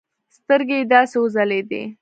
سترگې 0.35 0.77
يې 0.81 0.87
داسې 0.93 1.15
وځلېدې. 1.19 1.81